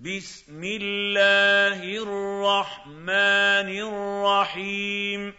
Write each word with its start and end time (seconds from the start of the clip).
بسم 0.00 0.64
الله 0.64 1.82
الرحمن 1.82 3.68
الرحيم. 3.68 5.34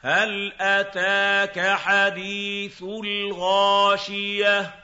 هل 0.00 0.52
أتاك 0.60 1.76
حديث 1.76 2.82
الغاشية؟ 2.82 4.74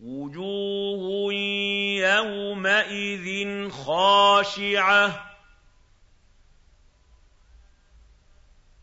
وجوه 0.00 1.32
يومئذ 2.00 3.68
خاشعة. 3.68 5.36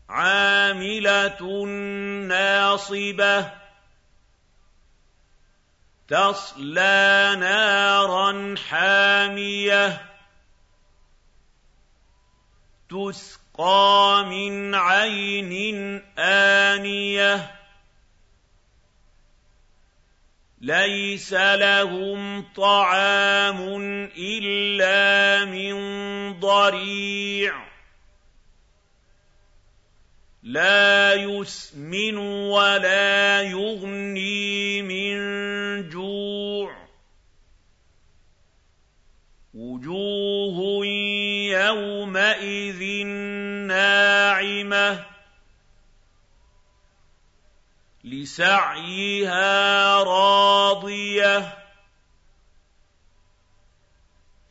عاملة 0.08 1.64
ناصبة. 2.28 3.67
تَصْلَىٰ 6.08 7.36
نَارًا 7.38 8.54
حَامِيَةً 8.68 10.00
تُسْقَىٰ 12.88 14.24
مِنْ 14.24 14.74
عَيْنٍ 14.74 15.52
آنِيَةٍ 16.18 17.50
لَيْسَ 20.60 21.32
لَهُمْ 21.32 22.42
طَعَامٌ 22.56 23.60
إِلَّا 24.16 25.44
مِن 25.44 25.76
ضَرِيعٍ 26.40 27.68
لَّا 30.42 31.14
يُسْمِنُ 31.14 32.16
وَلَا 32.48 33.42
يُغْنِي 33.42 34.37
وُجُوهٌ 39.58 40.86
يَوْمَئِذٍ 41.50 42.82
نَّاعِمَةٌ 43.66 45.04
لِّسَعْيِهَا 48.04 49.46
رَاضِيَةٌ 50.02 51.58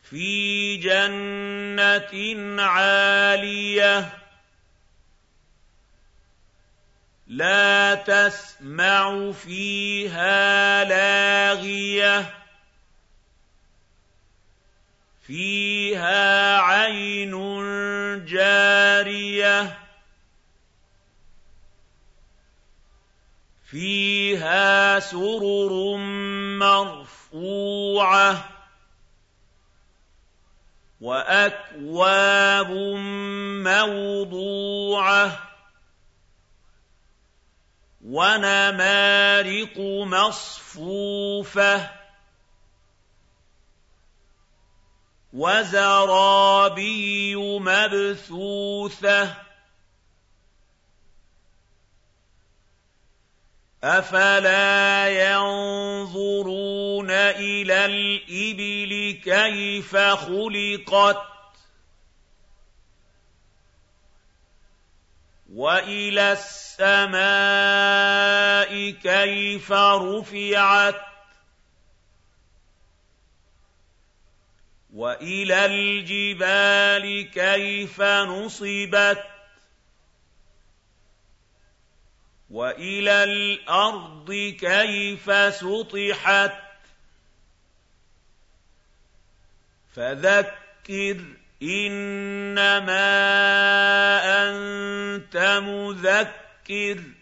فِي 0.02 0.76
جَنَّةٍ 0.76 2.14
عَالِيَةٍ 2.62 4.12
لَّا 7.26 7.94
تَسْمَعُ 7.94 9.32
فِيهَا 9.32 10.84
لَاغِيَةً 10.84 12.34
فِيهَا 15.28 16.56
عَيْنٌ 16.56 17.34
جَارِيَةٌ 18.24 19.78
فِيهَا 23.70 25.00
سُرُرٌ 25.00 25.96
مَّرْفُوعَةٌ 26.58 28.44
وَأَكْوَابٌ 31.00 32.70
مَّوْضُوعَةٌ 33.68 35.26
وَنَمَارِقُ 38.04 39.76
مَصْفُوفَةٌ. 40.08 42.07
وَزَرَابِيُّ 45.38 47.34
مَبْثُوثَةٌ. 47.58 49.36
أَفَلَا 53.84 55.08
يَنظُرُونَ 55.30 57.10
إِلَى 57.10 57.86
الْإِبِلِ 57.86 59.20
كَيْفَ 59.24 59.96
خُلِقَتْ؟ 59.96 61.22
وَإِلَى 65.52 66.32
السَّمَاءِ 66.32 67.20
كَيْفَ 68.90 69.72
رُفِعَتْ؟ 69.72 71.08
وَإِلَى 74.98 75.66
الْجِبَالِ 75.66 77.30
كَيْفَ 77.30 78.00
نُصِبَتْ 78.02 79.22
وَإِلَى 82.50 83.24
الْأَرْضِ 83.24 84.32
كَيْفَ 84.60 85.30
سُطِحَتْ 85.54 86.58
فَذَكِّرْ 89.94 91.20
إِنَّمَا 91.62 93.08
أَنتَ 94.50 95.36
مُذَكِّرٌ 95.62 97.17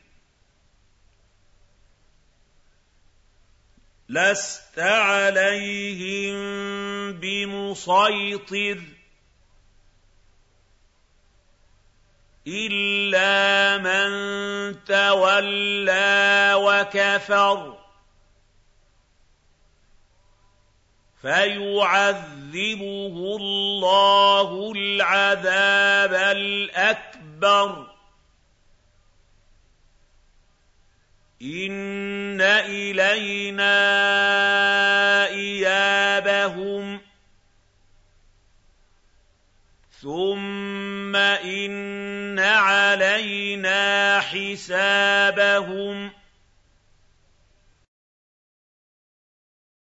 لَّسْتَ 4.09 4.79
عَلَيْهِم 4.79 6.37
بِمُصَيْطِرٍ 7.13 8.81
إِلَّا 12.47 13.79
مَن 13.83 14.09
تَوَلَّىٰ 14.85 16.55
وَكَفَرَ 16.55 17.79
فَيُعَذِّبُهُ 21.23 23.17
اللَّهُ 23.37 24.73
الْعَذَابَ 24.77 26.15
الْأَكْبَرَ 26.15 27.97
إِنَّ 31.43 32.16
إِلَيْنَا 32.67 33.69
إِيَابَهُمْ. 35.29 37.01
ثُمَّ 40.03 41.17
إِنَّ 41.17 42.39
عَلَيْنَا 42.39 44.21
حِسَابَهُم. 44.21 46.11